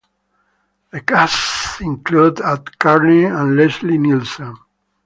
The 0.89 1.01
cast 1.01 1.79
included 1.79 2.41
Art 2.43 2.79
Carney 2.79 3.25
and 3.25 3.55
Leslie 3.55 3.99
Nielsen. 3.99 4.57